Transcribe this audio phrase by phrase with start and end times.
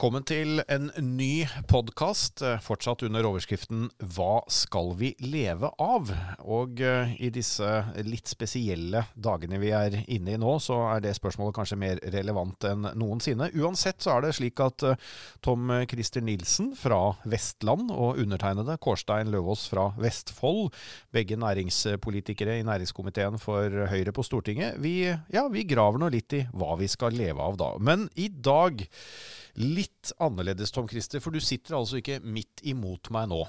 [0.00, 6.08] Velkommen til en ny podkast, fortsatt under overskriften 'Hva skal vi leve av?'
[6.40, 7.68] Og eh, i disse
[8.08, 12.64] litt spesielle dagene vi er inne i nå, så er det spørsmålet kanskje mer relevant
[12.64, 13.50] enn noensinne.
[13.52, 14.96] Uansett så er det slik at eh,
[15.44, 20.72] Tom Christer Nilsen fra Vestland og undertegnede Kårstein Løvaas fra Vestfold,
[21.12, 26.46] begge næringspolitikere i næringskomiteen for Høyre på Stortinget, vi, ja, vi graver nå litt i
[26.56, 27.74] hva vi skal leve av da.
[27.76, 28.80] Men i dag
[29.60, 33.44] litt annerledes, Tom Christer, for du sitter altså ikke midt imot meg nå.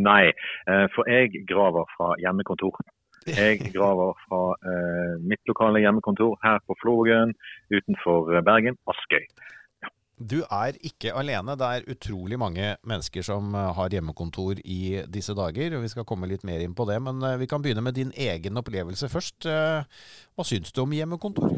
[0.00, 0.32] Nei,
[0.70, 2.80] eh, for jeg graver fra hjemmekontor.
[3.28, 7.34] Jeg graver fra eh, mitt lokale hjemmekontor her på Florøen
[7.70, 9.26] utenfor Bergen, Askøy.
[10.22, 11.56] Du er ikke alene.
[11.58, 15.76] Det er utrolig mange mennesker som eh, har hjemmekontor i disse dager.
[15.76, 18.14] og Vi skal komme litt mer inn på det, men vi kan begynne med din
[18.16, 19.46] egen opplevelse først.
[19.46, 21.52] Hva syns du om hjemmekontor?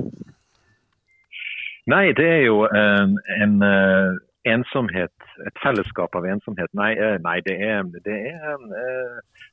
[1.86, 4.14] Nei, det er jo en, en uh,
[4.48, 5.12] ensomhet,
[5.44, 6.70] et fellesskap av ensomhet.
[6.72, 8.62] Nei, uh, nei det, er, det, er,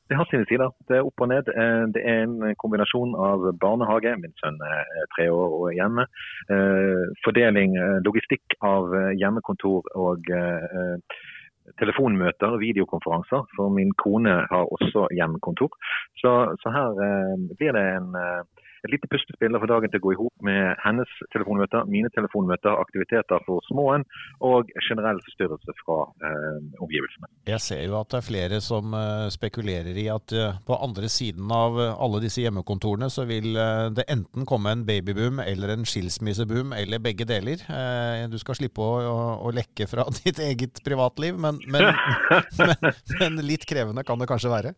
[0.08, 0.72] det har sine sider.
[0.88, 1.50] Det er opp og ned.
[1.92, 6.08] det er en kombinasjon av barnehage, min sønn er tre år og hjemme,
[7.26, 7.76] fordeling,
[8.08, 10.32] logistikk av hjemmekontor og
[11.80, 15.76] telefonmøter og videokonferanser, for min kone har også hjemmekontor.
[16.24, 16.32] Så,
[16.64, 16.96] så her
[17.60, 18.16] blir det en
[18.82, 22.74] et lite pustespill for dagen til å gå i hop med hennes telefonmøter, mine telefonmøter,
[22.82, 24.04] aktiviteter for småen
[24.42, 27.30] og generell forstyrrelse fra eh, omgivelsene.
[27.50, 31.10] Jeg ser jo at det er flere som uh, spekulerer i at uh, på andre
[31.12, 33.54] siden av uh, alle disse hjemmekontorene så vil
[33.96, 37.62] det enten komme en babyboom eller en skilsmisseboom eller begge deler.
[38.30, 39.16] du skal slippe å, å,
[39.46, 41.90] å, lekke fra ditt eget privatliv, men, men,
[42.58, 44.74] men, men litt krevende kan det kanskje være?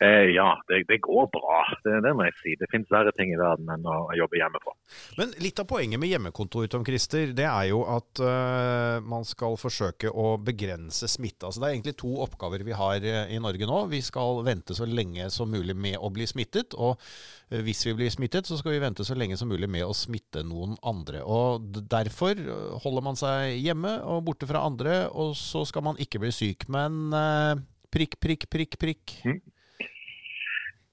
[0.00, 1.58] Eh, ja, det, det, går bra.
[1.82, 2.52] Det, det, må jeg si.
[2.60, 4.74] Det finnes verre ting i verden enn å, jobbe hjemmefra.
[5.18, 9.58] Men litt av poenget med hjemmekontor Tom Christer, det er jo at uh, man skal
[9.58, 11.48] forsøke å begrense smitte.
[11.48, 13.80] Altså, det er egentlig to oppgaver vi har uh, i Norge nå.
[13.90, 16.78] Vi skal vente så lenge som mulig med å bli smittet.
[16.78, 19.82] Og uh, hvis vi blir smittet, så skal vi vente så lenge som mulig med
[19.82, 21.26] å smitte noen andre.
[21.26, 22.38] Og Derfor
[22.84, 26.68] holder man seg hjemme og borte fra andre, og så skal man ikke bli syk.
[26.70, 27.08] Men
[27.90, 29.20] prikk, prikk, prikk, prikk.
[29.26, 29.40] Mm.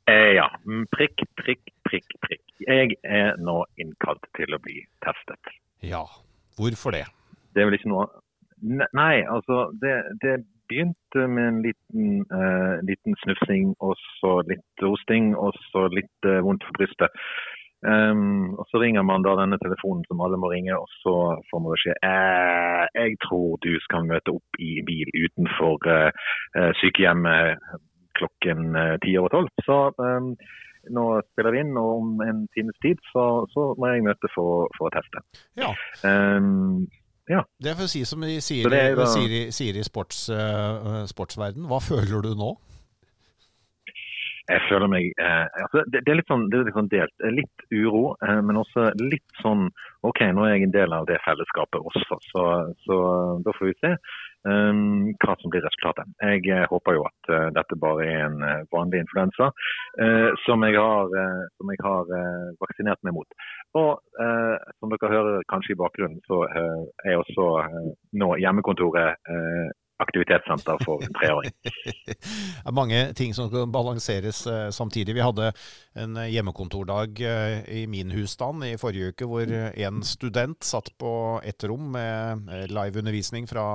[0.08, 0.50] Eh, ja.
[0.66, 2.44] Mm, prikk, prikk, prikk, prikk.
[2.68, 5.56] Jeg er nå innkalt til å bli testet.
[5.82, 6.06] Ja.
[6.60, 7.06] Hvorfor det?
[7.54, 8.08] Det er vel ikke noe
[8.66, 9.92] Nei, altså det,
[10.24, 10.38] det
[10.70, 16.40] begynte med en liten, uh, liten snufsing, og så litt hosting, og så litt uh,
[16.42, 17.20] vondt for brystet.
[17.86, 21.16] Um, og Så ringer man da denne telefonen som alle må ringe, og så
[21.52, 27.62] får man beskjed eh, jeg tror du skal møte opp i bil utenfor uh, sykehjemmet
[28.20, 29.64] klokken eh, ti over tolv.
[29.68, 30.34] Så um,
[30.96, 34.70] nå spiller vi inn, og om en times tid så, så må jeg møte for,
[34.78, 35.24] for å teste.
[35.60, 35.72] Ja.
[36.06, 36.86] Um,
[37.32, 37.42] ja.
[37.58, 39.08] Det å si som de sier, da...
[39.10, 41.66] sier, i sports, uh, sportsverden.
[41.70, 42.54] Hva føler du nå?
[44.46, 47.24] Jeg føler meg eh, altså det, det, er litt sånn, det er litt sånn delt.
[47.34, 49.72] Litt uro, eh, men også litt sånn
[50.06, 52.44] OK, nå er jeg en del av det fellesskapet også, så,
[52.86, 52.98] så
[53.42, 53.96] da får vi se
[54.46, 56.10] hva som blir resultatet.
[56.22, 59.52] Jeg uh, håper jo at uh, dette bare er en uh, vanlig influensa
[60.46, 61.12] som jeg har,
[61.56, 62.10] som jeg har
[62.60, 63.36] vaksinert meg mot.
[63.80, 64.02] Og
[64.76, 67.46] som dere hører kanskje i bakgrunnen, så er også
[68.20, 69.24] nå hjemmekontoret
[70.04, 71.54] aktivitetssenter for en treåring.
[72.08, 72.16] det
[72.66, 75.16] er mange ting som skal balanseres uh, samtidig.
[75.16, 75.52] Vi hadde
[76.02, 81.12] en hjemmekontordag uh, i min husstand i forrige uke, hvor en student satt på
[81.48, 83.66] ett rom med uh, liveundervisning fra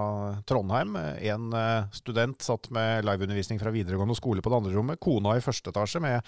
[0.49, 0.97] Trondheim.
[0.97, 1.49] En
[1.95, 5.01] student satt med liveundervisning fra videregående skole på det andre rommet.
[5.01, 6.21] Kona i første etasje med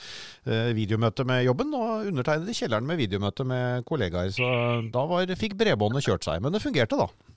[0.76, 4.32] videomøte med jobben, og undertegnede kjelleren med videomøte med kollegaer.
[4.34, 4.48] Så
[4.94, 6.42] da var, fikk bredbåndet kjørt seg.
[6.42, 7.31] Men det fungerte, da.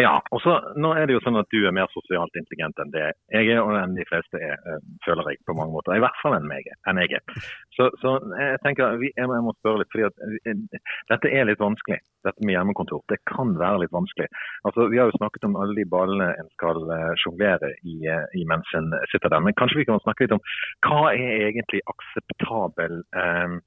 [0.00, 2.92] Ja, og så Nå er det jo sånn at du er mer sosialt intelligent enn
[2.94, 3.02] det
[3.34, 5.96] jeg er, og enn de fleste er, eh, føler jeg på mange måter.
[5.96, 7.42] I hvert fall enn, meg, enn jeg er.
[7.76, 10.80] Så, så jeg tenker, jeg må spørre litt, fordi at eh,
[11.10, 13.02] dette er litt vanskelig, dette med hjemmekontor.
[13.12, 14.30] Det kan være litt vanskelig.
[14.68, 18.46] Altså, Vi har jo snakket om alle de ballene en skal eh, sjonglere i, i,
[18.48, 19.44] mens en sitter der.
[19.44, 20.44] Men kanskje vi kan snakke litt om
[20.86, 23.58] hva er egentlig akseptabel, eh,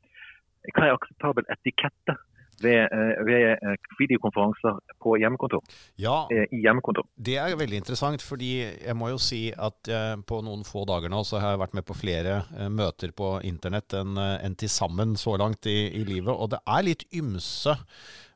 [0.71, 2.17] hva er akseptabel etikette
[2.61, 5.63] ved, eh, ved eh, videokonferanser på hjemmekontor.
[6.01, 7.07] Ja, eh, i hjemmekontor.
[7.15, 9.91] Det er veldig interessant, fordi jeg må jo si at
[10.27, 12.41] på noen få dager nå så har jeg vært med på flere
[12.71, 16.33] møter på internett enn en til sammen så langt i, i livet.
[16.33, 17.75] Og det er litt ymse.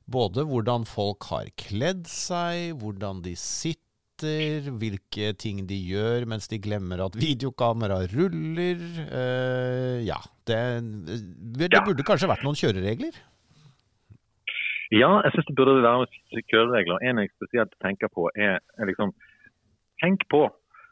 [0.08, 3.78] Både hvordan folk har kledd seg, hvordan de sitter
[4.18, 8.80] hvilke ting de gjør mens de glemmer at videokamera ruller.
[9.12, 10.18] Uh, ja,
[10.50, 10.62] det,
[11.60, 13.20] det, burde kanskje vært noen kjøreregler?
[14.94, 17.02] Ja, jeg syns det burde være kjøreregler.
[17.04, 19.16] En jeg spesielt tenker på, er, er liksom
[19.98, 20.44] Tenk på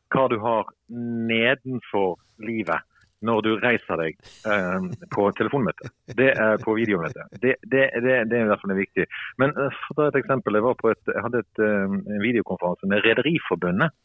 [0.10, 2.82] hva du har nedenfor livet
[3.26, 4.18] når du reiser deg
[4.50, 5.90] eh, på telefonmøte.
[6.18, 7.28] Det er på videomøte.
[7.34, 9.06] Det, det, det, det, er i hvert fall viktig.
[9.42, 10.60] Men uh, for å ta et eksempel.
[10.60, 13.96] Jeg, et, jeg hadde et, uh, en videokonferanse med Rederiforbundet.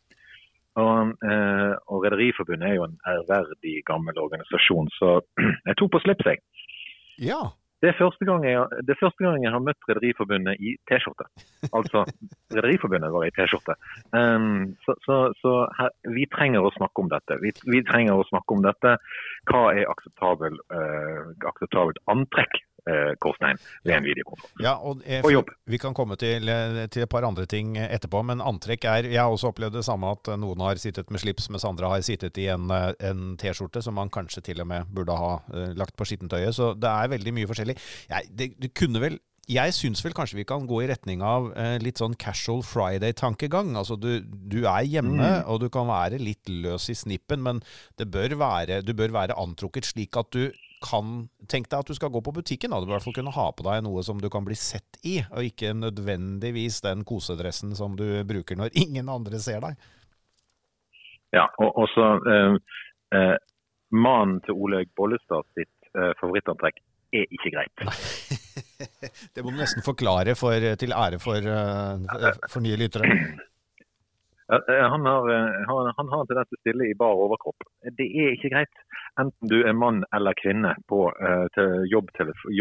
[0.81, 5.19] Og, uh, og Rederiforbundet er jo en ærverdig gammel organisasjon, så
[5.69, 6.45] jeg tok på slips, jeg.
[7.21, 7.43] Ja.
[7.81, 8.65] Det er første gang jeg,
[9.25, 11.25] gang jeg har møtt Rederiforbundet i T-skjorte.
[11.73, 12.03] Altså,
[12.56, 13.77] Rederiforbundet var i T-skjorte.
[14.12, 17.38] Um, så, så, så her, vi trenger å snakke om dette.
[17.41, 18.97] Vi, vi, trenger å snakke om dette.
[19.49, 24.65] Hva er akseptabel, uh, akseptabelt antrekk eh, Kårstein ved en videokonferanse.
[24.65, 25.53] Ja, og, eh, for, jobb.
[25.71, 29.21] Vi kan komme til, eh, til, et par andre ting etterpå, men antrekk er Jeg
[29.21, 32.38] har også opplevd det samme at noen har sittet med slips, mens andre har sittet
[32.38, 35.97] i en, eh, en T-skjorte som man kanskje til og med burde ha eh, lagt
[35.97, 36.55] på skittentøyet.
[36.55, 37.77] Så det er veldig mye forskjellig.
[38.11, 41.49] Jeg, det, det kunne vel jeg syns vel kanskje vi kan gå i retning av
[41.59, 43.73] eh, litt sånn casual Friday-tankegang.
[43.79, 45.49] Altså du, du, er hjemme, mm.
[45.50, 47.62] og du kan være litt løs i snippen, men
[47.99, 52.12] bør være, du bør være antrukket slik at du kan Tenk deg at du skal
[52.12, 52.73] gå på butikken.
[52.73, 52.81] Da.
[52.81, 55.00] Du bør i hvert fall kunne ha på deg noe som du kan bli sett
[55.06, 59.81] i, og ikke nødvendigvis den kosedressen som du bruker når ingen andre ser deg.
[61.35, 62.56] Ja, og også eh,
[63.15, 63.37] eh,
[63.94, 66.81] Mannen til Olaug Bollestad sitt eh, favorittantrekk
[67.15, 67.85] er ikke greit.
[69.35, 73.06] det må du nesten forklare for, til ære for, uh, for nye lyttere.
[74.50, 75.27] Han har,
[75.94, 77.67] han har til dette stille i bar overkropp.
[77.99, 78.81] Det er ikke greit
[79.19, 81.01] enten du er mann eller kvinne på
[81.91, 82.11] jobb,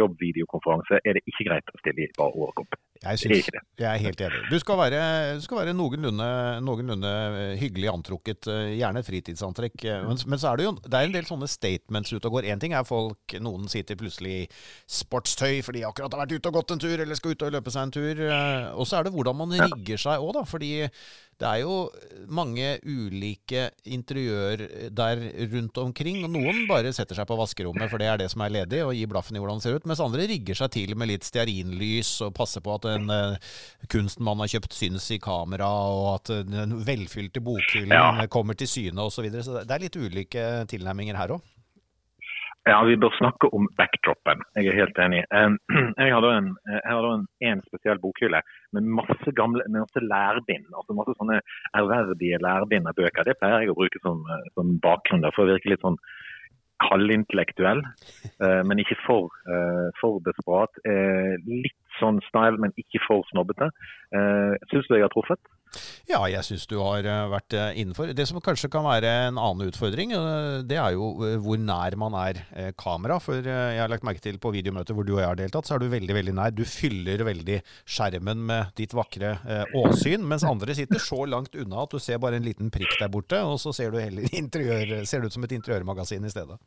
[0.01, 2.79] jobbvideokonferanse, er det ikke greit å stille i bare overkopp.
[2.99, 3.45] Jeg, synes,
[3.79, 4.39] jeg er helt enig.
[4.51, 5.01] Du skal være,
[5.39, 6.25] du skal være noenlunde,
[6.65, 9.85] noenlunde, eh, hyggelig antrukket, eh, gjerne fritidsantrekk.
[10.03, 12.49] Men, men, så er det jo det er en del sånne statements ute og går.
[12.51, 14.43] Én ting er folk, noen sitter plutselig i
[14.99, 17.55] sportstøy fordi de akkurat har vært ute og gått en tur, eller skal ut og
[17.55, 18.21] løpe seg en tur.
[18.75, 20.43] Og så er det hvordan man rigger seg òg, da.
[20.49, 20.73] Fordi
[21.39, 21.75] det er jo
[22.27, 25.21] mange ulike interiør der
[25.53, 26.19] rundt omkring.
[26.27, 28.91] og Noen bare setter seg på vaskerommet, for det er det som er ledig, og
[28.97, 29.87] gir blaffen i hvordan det ser ut.
[29.87, 33.53] Mens andre rigger seg til med litt stearinlys og passer på at en uh,
[33.91, 38.27] kunsten man har kjøpt, syns i kamera, og at den velfylte bokhyllen ja.
[38.31, 39.19] kommer til syne osv.
[39.19, 39.45] Så, videre.
[39.45, 41.55] så det er litt ulike tilnærminger her òg.
[42.67, 44.43] Ja, Vi bør snakke om backdropen.
[44.55, 45.23] Jeg er helt enig.
[46.03, 48.41] Jeg hadde en, jeg da en, en spesiell bokhylle
[48.75, 50.67] med masse gamle, med masse lærbind.
[50.77, 51.39] altså Masse sånne
[51.79, 53.25] ærverdige lærbind av bøker.
[53.25, 54.21] Det pleier jeg å bruke som,
[54.57, 55.97] som bakgrunn for å virke litt sånn
[56.79, 57.81] halvintellektuell,
[58.43, 60.71] eh, men ikke for, eh, for desperat.
[60.85, 63.69] Eh, litt sånn style, men ikke for snobbete.
[64.71, 65.41] Syns du jeg har truffet?
[66.09, 68.09] Ja, jeg syns du har vært innenfor.
[68.17, 70.15] Det som kanskje kan være en annen utfordring,
[70.65, 71.11] det er jo
[71.43, 72.39] hvor nær man er
[72.79, 73.19] kamera.
[73.21, 75.77] For jeg har lagt merke til på videomøter hvor du og jeg har deltatt, så
[75.77, 76.55] er du veldig veldig nær.
[76.57, 79.35] Du fyller veldig skjermen med ditt vakre
[79.77, 83.13] åsyn, mens andre sitter så langt unna at du ser bare en liten prikk der
[83.13, 86.57] borte, og så ser du heller interiør, ser det ut som et interiørmagasin i stedet.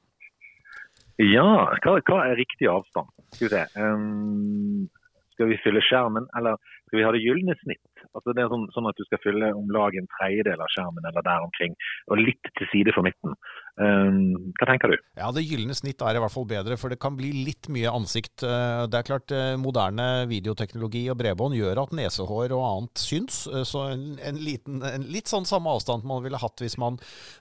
[1.20, 1.44] Ja,
[1.84, 3.10] hva, hva, er riktig avstand?
[3.34, 3.62] Skal vi se.
[3.76, 4.88] Um,
[5.34, 7.82] skal vi fylle skjermen, eller skal vi ha det gylne snitt?
[8.12, 11.10] Altså det er sånn, sånn, at du skal fylle om lag en tredjedel av skjermen
[11.10, 11.76] eller der omkring,
[12.10, 13.36] og litt til side for midten.
[13.80, 14.98] Um, hva tenker du?
[15.16, 17.88] Ja, Det gylne snitt er i hvert fall bedre, for det kan bli litt mye
[17.88, 18.44] ansikt.
[18.44, 23.46] Eh, det er klart, eh, Moderne videoteknologi og bredbånd gjør at nesehår og annet syns.
[23.48, 26.98] Eh, så en, en, liten, en litt sånn samme avstand man ville hatt hvis man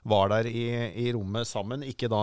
[0.08, 0.64] var der i,
[1.04, 1.84] i rommet sammen.
[1.84, 2.22] Ikke, da,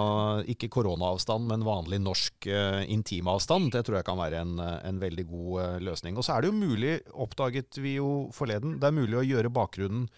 [0.50, 3.72] ikke koronaavstand, men vanlig norsk uh, intimavstand.
[3.76, 6.18] Det tror jeg kan være en, en veldig god uh, løsning.
[6.18, 9.54] Og så er det jo mulig, oppdaget vi jo forleden, det er mulig å gjøre
[9.54, 10.10] bakgrunnen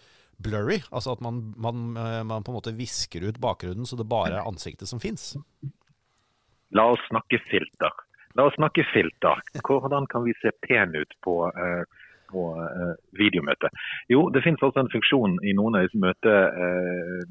[0.42, 0.80] blurry.
[0.90, 4.40] Altså at man, man, eh, man på en måte visker ut bakgrunnen så det bare
[4.40, 5.32] er ansiktet som fins.
[6.72, 7.92] La oss snakke filter.
[8.38, 9.42] La oss snakke filter.
[9.60, 11.82] Hvordan kan vi se pen ut på, uh,
[12.32, 13.68] på uh, videomøte?
[14.08, 16.32] Jo, det finnes også en funksjon i noen av disse møte,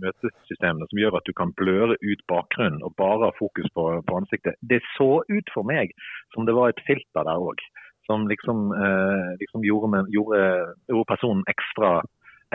[0.03, 4.19] møtesystemene som gjør at du kan bløre ut bakgrunnen og bare ha fokus på, på,
[4.21, 4.61] ansiktet.
[4.61, 5.95] Det så ut for meg
[6.35, 7.65] som det var et filter der òg
[8.05, 10.41] som liksom, eh, liksom gjorde, gjorde,
[10.87, 12.01] gjorde, personen ekstra,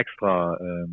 [0.00, 0.88] ekstra eh,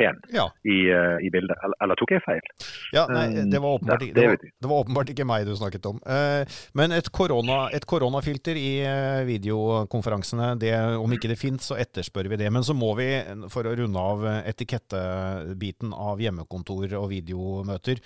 [0.00, 0.46] pen ja.
[0.64, 1.58] i, uh, i, bildet.
[1.60, 2.48] Eller, eller, tok jeg feil?
[2.96, 5.90] Ja, nei, det var, åpenbart, det, det, var, det var, åpenbart, ikke meg du snakket
[5.90, 6.00] om.
[6.08, 11.78] Uh, men et, korona, et, koronafilter i uh, videokonferansene, det, om ikke det fins, så
[11.80, 12.50] etterspør vi det.
[12.52, 13.12] Men så må vi,
[13.52, 18.02] for å runde av etikettebiten av hjemmekontor og videomøter,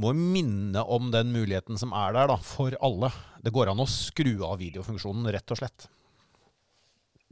[0.00, 3.12] må minne om den muligheten som er der da, for alle.
[3.44, 5.90] Det går an å skru av videofunksjonen, rett og slett.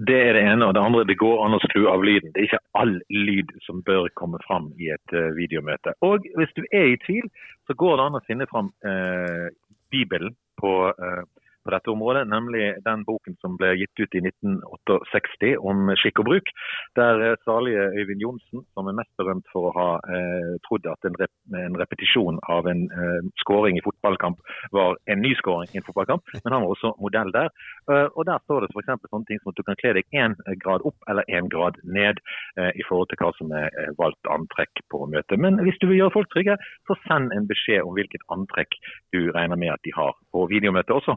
[0.08, 0.66] Det er det ene.
[0.66, 2.32] Og det andre, det går an å skru av lyden.
[2.32, 5.92] Det er ikke all lyd som bør komme fram i et uh, videomøte.
[6.06, 7.28] Og hvis du er i tvil,
[7.68, 9.48] så går det an å finne fram uh,
[9.92, 11.22] Bibelen på, uh,
[11.80, 16.52] dette området, nemlig den boken som ble gitt ut i 1968 om skikk og bruk.
[16.98, 21.08] Der eh, salige Øyvind Johnsen, som er mest berømt for å ha eh, trodd at
[21.08, 24.40] en, rep en, repetisjon av en eh, skåring i fotballkamp
[24.76, 27.50] var en ny skåring i en fotballkamp, men han var også modell der.
[27.90, 29.08] Uh, og Der står det f.eks.
[29.08, 32.20] sånne ting som at du kan kle deg én grad opp eller én grad ned
[32.60, 35.40] eh, i forhold til hva som er valgt antrekk på møtet.
[35.40, 36.58] Men hvis du vil gjøre folk trygge,
[36.88, 38.78] så send en beskjed om hvilket antrekk
[39.14, 41.16] du regner med at de har på videomøtet også.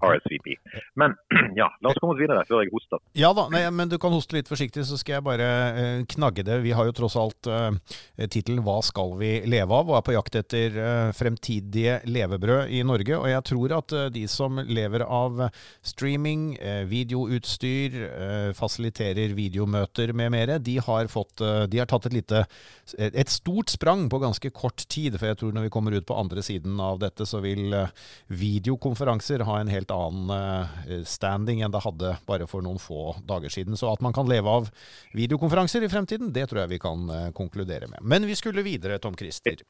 [0.00, 0.56] RSVP.
[1.00, 1.14] Men
[1.60, 3.02] ja, la oss komme oss videre før jeg hoster.
[3.18, 6.44] Ja da, nei, men du kan hoste litt forsiktig, så skal jeg bare eh, knagge
[6.46, 6.60] det.
[6.64, 7.76] Vi har jo tross alt eh,
[8.30, 12.82] tittelen 'Hva skal vi leve av?' og er på jakt etter eh, fremtidige levebrød i
[12.86, 13.18] Norge.
[13.18, 15.46] Og jeg tror at eh, de som lever av
[15.84, 22.16] streaming, eh, videoutstyr, eh, fasiliterer videomøter med mere, de har, fått, de har tatt et
[22.16, 22.44] lite
[22.98, 25.18] et stort sprang på ganske kort tid.
[25.18, 27.72] For jeg tror når vi kommer ut på andre siden av dette, så vil
[28.28, 33.52] videokonferanser ha en helt annen eh, standing enn det hadde bare for noen få dager
[33.52, 33.78] siden.
[33.80, 34.68] Så at man kan leve av
[35.16, 38.02] videokonferanser i fremtiden, det tror jeg vi kan eh, konkludere med.
[38.02, 39.62] Men vi skulle videre, Tom Christer.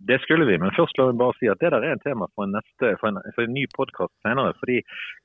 [0.00, 2.28] Det skulle vi, men først la meg bare si at det der er en tema
[2.32, 4.54] for en, neste, for en, for en ny podkast senere.
[4.62, 4.78] fordi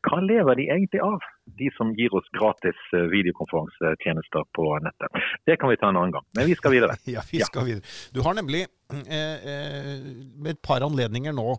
[0.03, 5.25] hva lever de egentlig av, de som gir oss gratis eh, videokonferansetjenester på nettet?
[5.45, 6.25] Det kan vi ta en annen gang.
[6.37, 6.97] Men vi skal videre.
[7.15, 7.65] ja, vi skal ja.
[7.73, 7.93] videre.
[8.15, 10.07] Du har nemlig eh, eh,
[10.51, 11.55] et par anledninger nå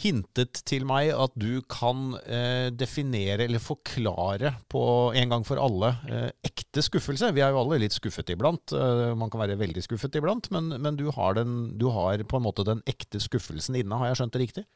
[0.00, 4.82] hintet til meg at du kan eh, definere eller forklare på
[5.18, 7.32] en gang for alle eh, ekte skuffelse.
[7.36, 8.74] Vi er jo alle litt skuffet iblant.
[8.74, 12.40] Eh, man kan være veldig skuffet iblant, men, men du, har den, du, har på
[12.40, 14.00] en måte den ekte skuffelsen inne.
[14.00, 14.66] Har jeg skjønt det riktig?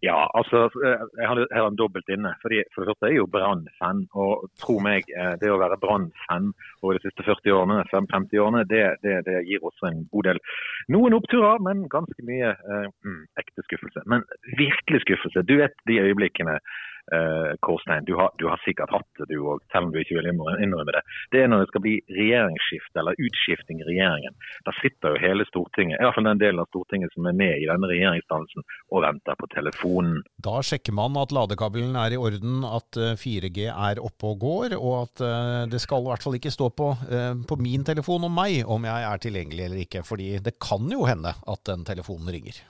[0.00, 2.32] Ja, altså eh, jeg har, jeg har en dobbelt inne.
[2.42, 4.06] Fordi, for det første er jeg jo Brann-fan.
[4.16, 8.64] Og tro meg, eh, det å være Brann-fan over de siste 40 årene, 50 årene,
[8.70, 10.40] det, det, det, gir også en god del
[10.94, 14.06] Noen oppturer, men ganske mye eh, mm, ekte skuffelse.
[14.08, 14.24] Men
[14.56, 15.44] virkelig skuffelse.
[15.44, 16.56] Du vet de øyeblikkene
[17.14, 20.18] eh, Kårstein, du har, du har, sikkert hatt det du òg, selv om du ikke
[20.18, 21.02] vil innrømme det.
[21.32, 24.36] Det er når det skal bli regjeringsskifte eller utskifting i regjeringen.
[24.66, 27.56] Da sitter jo hele Stortinget, i hvert fall den delen av Stortinget som er med
[27.58, 30.20] i denne regjeringsdannelsen, og venter på telefonen.
[30.42, 34.76] Da sjekker man at ladekabelen er i orden, at 4G eh, er oppe og går,
[34.78, 38.28] og at eh, det skal i hvert fall ikke stå på, eh, på min telefon
[38.28, 40.04] om meg om jeg er tilgjengelig eller ikke.
[40.06, 42.60] fordi det kan jo hende at den telefonen ringer.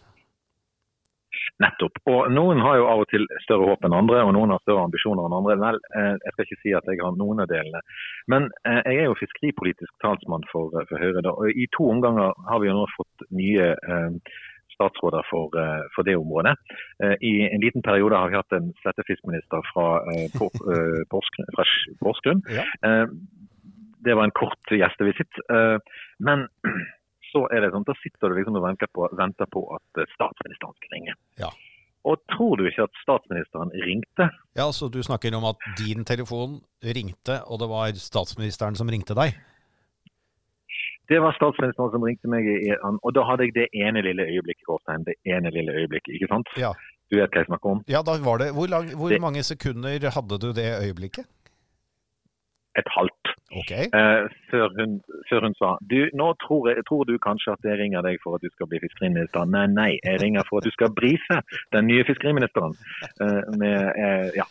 [1.61, 2.01] Nettopp.
[2.09, 4.87] Og Noen har jo av og til større håp enn andre, og noen har større
[4.89, 5.57] ambisjoner enn andre.
[5.61, 7.83] Vel, eh, jeg skal ikke si at jeg har noen av delene.
[8.33, 11.25] Men eh, jeg er jo fiskeripolitisk talsmann for, eh, for Høyre.
[11.27, 11.35] Da.
[11.35, 13.75] og I to omganger har vi jo nå fått nye
[14.71, 15.53] statsråder for,
[15.93, 16.55] for, det området.
[17.21, 19.89] I en liten periode har vi hatt en settefiskminister fra,
[21.11, 22.41] Porsgrunn.
[22.49, 22.65] Ja.
[24.01, 25.43] Det var en kort gjestevisitt.
[26.25, 26.47] Men
[27.33, 30.09] så er det sånn, da sitter du liksom og venter på, venter på at eh,
[30.15, 31.17] statsministeren skal ringe.
[31.41, 31.51] Ja.
[32.09, 34.31] Og tror du ikke at statsministeren ringte?
[34.57, 39.17] Ja, Så du snakker om at din telefon ringte, og det var statsministeren som ringte
[39.19, 39.37] deg?
[41.11, 42.47] Det var statsministeren som ringte meg,
[43.03, 44.65] og da hadde jeg det ene lille øyeblikket.
[44.69, 46.49] Gåstein, det ene lille øyeblikket, ikke sant?
[46.57, 46.71] Ja.
[47.11, 47.81] Du vet hva jeg snakker om?
[47.91, 48.53] Ja, da var det.
[48.55, 49.21] Hvor, lang, hvor det...
[49.21, 51.27] mange sekunder hadde du det øyeblikket?
[52.79, 53.20] Et halvt.
[53.51, 53.85] Okay.
[53.99, 57.81] Eh, før, hun, før, hun, sa du, nå tror, jeg, tror, du kanskje at jeg
[57.81, 59.49] ringer deg for at du skal bli fiskeriminister.
[59.51, 61.41] Nei, nei, jeg ringer for at du skal brife
[61.75, 62.77] den nye fiskeriministeren.
[63.19, 64.47] Eh, med, eh, ja,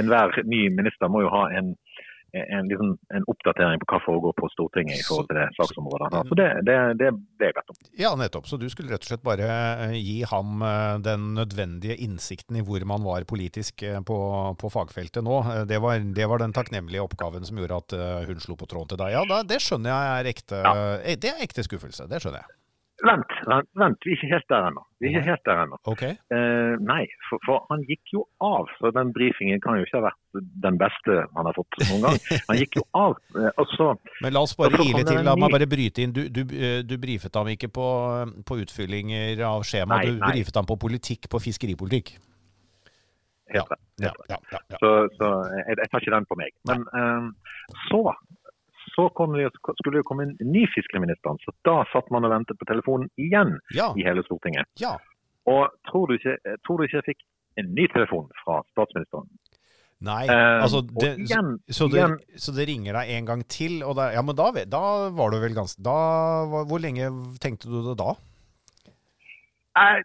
[0.00, 1.76] Enhver ny minister må jo ha en
[2.32, 6.10] en, liksom, en, oppdatering på hva foregår på Stortinget i forhold til det saksområdet.
[6.28, 7.80] Så det, det, det ble jeg bedt om.
[7.98, 8.46] Ja, nettopp.
[8.50, 9.48] Så du skulle rett og slett bare
[9.86, 14.20] eh, gi ham eh, den nødvendige innsikten i hvor man var politisk eh, på,
[14.60, 15.42] på fagfeltet nå.
[15.70, 17.98] Det var, det var, den takknemlige oppgaven som gjorde at
[18.30, 19.18] hun slo på tråden til deg.
[19.18, 20.88] Ja, det skjønner jeg er ekte, ja.
[21.20, 22.08] det er ekte skuffelse.
[22.10, 22.59] Det skjønner jeg.
[23.00, 24.82] Vent, vent, vent, vi er ikke helt der ennå.
[25.00, 25.78] Vi er ikke helt der ennå.
[25.88, 26.16] Okay.
[26.36, 28.68] Eh, nei, for, for, han gikk jo av.
[28.76, 32.18] Så den brifingen kan jo ikke ha vært den beste han har fått noen gang.
[32.50, 33.16] Han gikk jo av.
[33.36, 35.22] Eh, også, Men la oss bare ile til.
[35.24, 36.12] La meg bare bryte inn.
[36.16, 37.86] Du, du, eh, du brifet ham ikke på,
[38.44, 40.34] på, utfyllinger av skjema, nei, du nei.
[40.34, 42.18] brifet ham på politikk, på fiskeripolitikk.
[43.50, 43.86] Helt rett.
[44.00, 46.52] Ja, ja, ja, så, så jeg, jeg, tar ikke den på meg.
[46.68, 47.32] Men um,
[47.88, 48.04] så
[49.08, 52.68] så det, skulle det komme en ny fiskeriminister, så da satt man og ventet på
[52.68, 53.90] telefonen igjen ja.
[53.96, 54.68] i hele Stortinget.
[54.80, 54.96] Ja.
[55.50, 57.24] Og tror du, ikke, tror du, ikke, jeg fikk
[57.60, 59.28] en ny telefon fra statsministeren?
[60.00, 62.06] Nei, eh, altså det, igjen, så, det,
[62.40, 65.36] så, det, ringer deg en gang til, og der, ja, men da, da, var du
[65.42, 65.96] vel ganske da,
[66.48, 67.10] Hvor lenge
[67.42, 68.14] tenkte du det da?
[69.76, 70.00] Eh,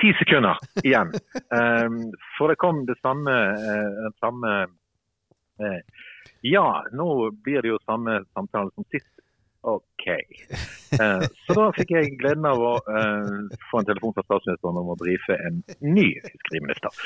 [0.00, 1.12] ti sekunder igjen.
[1.52, 2.00] um,
[2.38, 4.54] for det kom det samme, uh, den samme
[5.60, 5.80] uh,
[6.46, 7.08] ja, nå
[7.44, 9.10] blir det jo samme samtale som sist.
[9.64, 10.06] OK.
[10.94, 14.92] Eh, så da fikk jeg gleden av å eh, få en telefon fra statsministeren om
[14.92, 17.00] å brife en ny fiskeriminister.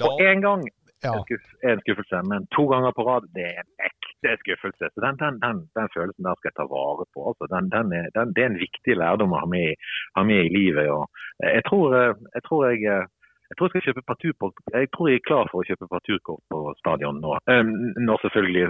[0.00, 0.64] Og én gang
[1.02, 1.12] ja.
[1.12, 4.90] en, skuff, en skuffelse, men to ganger på rad det er en ekte skuffelse.
[4.94, 7.28] Så Den, den, den, den følelsen der skal jeg ta vare på.
[7.32, 10.48] Altså, den, den er, den, det er en viktig lærdom å ha med, ha med
[10.48, 10.90] i livet.
[10.92, 11.06] Og
[11.44, 13.08] eh, jeg, tror, eh, jeg tror jeg eh,
[13.50, 14.60] jeg tror jeg skal kjøpe parturkort.
[14.70, 17.34] Jeg tror jeg er klar for å kjøpe parturkort på stadion nå.
[17.50, 18.68] Eh, Når selvfølgelig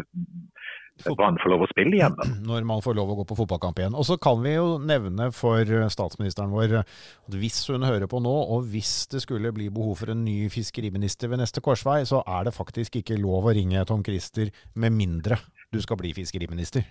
[1.16, 2.16] Brann får lov å spille igjen.
[2.16, 2.26] da.
[2.50, 3.96] når man får lov å gå på fotballkamp igjen.
[3.96, 8.32] Og så kan vi jo nevne for statsministeren vår at hvis hun hører på nå,
[8.56, 12.48] og hvis det skulle bli behov for en ny fiskeriminister ved neste korsvei, så er
[12.48, 16.88] det faktisk ikke lov å ringe Tom Christer med mindre du skal bli fiskeriminister.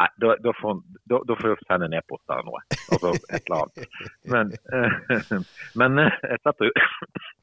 [0.00, 0.78] Nei, da, da, får,
[1.12, 2.62] da, da får jeg sende en e-post eller noe.
[2.94, 3.98] Altså et eller annet.
[4.32, 5.42] Men, eh,
[5.82, 6.86] men eh, jeg setter jo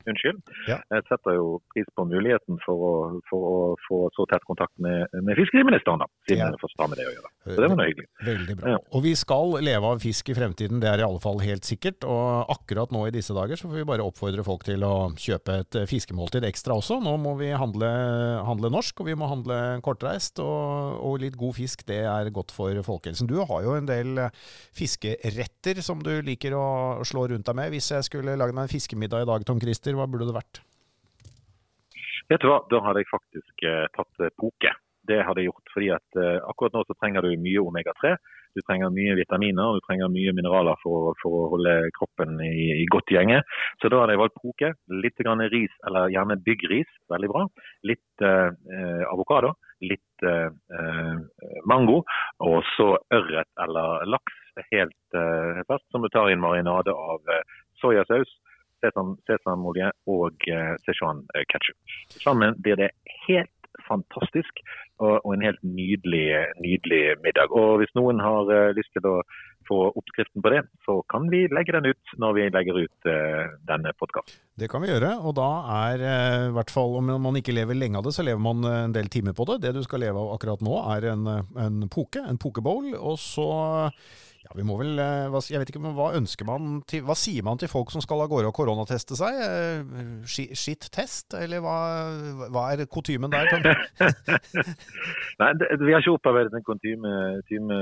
[0.08, 0.40] Unnskyld.
[0.70, 0.78] Ja.
[1.10, 2.94] Setter jo pris på muligheten for å,
[3.30, 6.08] for å få så tett kontakt med, med fiskeriministeren, da.
[6.30, 6.60] Siden Ja.
[6.62, 7.32] får ta med det å gjøre.
[7.48, 8.08] Så det var noe hyggelig.
[8.28, 8.72] Veldig bra.
[8.76, 8.80] Ja.
[8.96, 12.04] Og vi skal leve av fisk i fremtiden, det er i alle fall helt sikkert.
[12.08, 15.60] Og akkurat nå i disse dager så får vi bare oppfordre folk til å kjøpe
[15.66, 17.00] et eh, fiskemåltid ekstra også.
[17.04, 17.92] Nå må vi handle,
[18.48, 20.40] handle norsk, og vi må handle kortreist.
[20.44, 23.28] Og, og litt god fisk, det er godt for folkehelsen.
[23.28, 24.42] Du har jo en del eh,
[24.78, 26.66] fiskeretter som du liker å
[27.08, 27.72] slå rundt deg med.
[27.74, 30.62] Hvis jeg skulle lage meg en fiskemiddag i dag, Tom Christer, hva burde det vært?
[32.28, 34.74] Vet du hva, da hadde jeg faktisk eh, tatt eh, poke.
[35.08, 35.72] Det hadde jeg gjort.
[35.74, 38.16] fordi at eh, akkurat nå så trenger du mye omega-3.
[38.58, 42.88] Du trenger mye vitaminer, du trenger mye mineraler for, for å holde kroppen i, i
[42.92, 43.40] godt gjenge.
[43.82, 44.72] Så da hadde jeg valgt poke.
[45.06, 47.46] Litt grann ris, eller gjerne byggris, veldig bra.
[47.88, 49.54] Litt eh, eh, avokado,
[49.86, 50.50] litt eh,
[51.70, 52.02] mango,
[52.44, 57.22] og så ørret eller laks helt eh, fast, som du tar i en marinade av
[57.78, 58.32] soyasaus,
[58.84, 61.60] sesam, sesamolje og eh, Sichuan eh.
[62.18, 62.92] Sammen blir det
[63.28, 63.54] helt
[63.88, 64.64] fantastisk
[64.98, 66.30] og, og en helt nydelig,
[66.64, 67.54] nydelig middag.
[67.54, 69.20] Og hvis noen har eh, lyst til å
[69.68, 73.50] få oppskriften på det, så kan vi legge den ut når vi legger ut eh,
[73.68, 74.40] denne podkasten.
[74.58, 77.78] Det kan vi gjøre, og da er eh, i hvert fall om man ikke lever
[77.78, 79.60] lenge av det, så lever man eh, en del timer på det.
[79.66, 81.28] Det du skal leve av akkurat nå er en,
[81.68, 83.50] en poke, en pokebowl, og så
[84.48, 87.44] ja, vi må vel, eh, jeg vet ikke, men hva ønsker man til, hva sier
[87.44, 89.42] man til folk som skal av gårde og koronateste seg?
[89.44, 91.80] Eh, Skitt-test, eller hva,
[92.54, 93.52] hva er kutymen der?
[95.42, 97.12] Nei, det, vi har ikke opparbeidet en kutyme
[97.50, 97.82] tyme,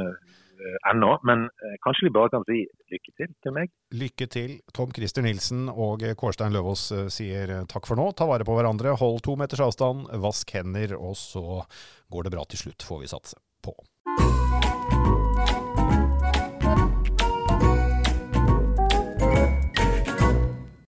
[0.56, 1.46] eh, ennå, men
[1.84, 3.74] kanskje vi bare kan si lykke til til meg.
[3.94, 4.56] Lykke til.
[4.74, 8.08] Tom Christer Nilsen og Kårstein Løvaas sier takk for nå.
[8.18, 11.62] Ta vare på hverandre, hold to meters avstand, vask hender, og så
[12.10, 13.76] går det bra til slutt, får vi satse på.